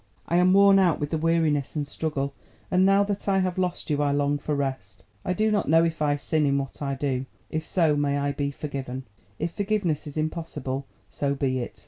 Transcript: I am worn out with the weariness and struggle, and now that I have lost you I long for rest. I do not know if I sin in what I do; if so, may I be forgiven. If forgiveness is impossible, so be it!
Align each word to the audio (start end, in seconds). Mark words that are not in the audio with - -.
I 0.27 0.37
am 0.37 0.51
worn 0.51 0.79
out 0.79 0.99
with 0.99 1.11
the 1.11 1.17
weariness 1.19 1.75
and 1.75 1.87
struggle, 1.87 2.33
and 2.71 2.83
now 2.83 3.03
that 3.03 3.27
I 3.29 3.37
have 3.37 3.59
lost 3.59 3.91
you 3.91 4.01
I 4.01 4.09
long 4.11 4.39
for 4.39 4.55
rest. 4.55 5.05
I 5.23 5.33
do 5.33 5.51
not 5.51 5.69
know 5.69 5.83
if 5.83 6.01
I 6.01 6.15
sin 6.15 6.47
in 6.47 6.57
what 6.57 6.81
I 6.81 6.95
do; 6.95 7.27
if 7.51 7.63
so, 7.63 7.95
may 7.95 8.17
I 8.17 8.31
be 8.31 8.49
forgiven. 8.49 9.03
If 9.37 9.51
forgiveness 9.51 10.07
is 10.07 10.17
impossible, 10.17 10.87
so 11.11 11.35
be 11.35 11.59
it! 11.59 11.79